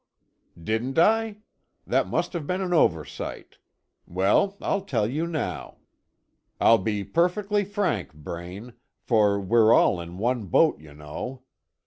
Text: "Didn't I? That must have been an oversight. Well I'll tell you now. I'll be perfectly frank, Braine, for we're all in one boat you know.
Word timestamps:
"Didn't 0.59 0.97
I? 0.97 1.37
That 1.85 2.07
must 2.07 2.33
have 2.33 2.47
been 2.47 2.59
an 2.59 2.73
oversight. 2.73 3.59
Well 4.07 4.57
I'll 4.59 4.81
tell 4.81 5.05
you 5.07 5.27
now. 5.27 5.77
I'll 6.59 6.79
be 6.79 7.03
perfectly 7.03 7.63
frank, 7.63 8.11
Braine, 8.15 8.73
for 8.99 9.39
we're 9.39 9.71
all 9.71 10.01
in 10.01 10.17
one 10.17 10.47
boat 10.47 10.79
you 10.79 10.95
know. 10.95 11.43